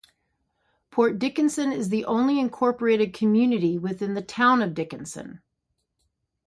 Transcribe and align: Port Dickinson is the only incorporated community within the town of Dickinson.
Port 0.89 1.19
Dickinson 1.19 1.71
is 1.71 1.89
the 1.89 2.05
only 2.05 2.39
incorporated 2.39 3.13
community 3.13 3.77
within 3.77 4.15
the 4.15 4.23
town 4.23 4.63
of 4.63 4.73
Dickinson. 4.73 5.43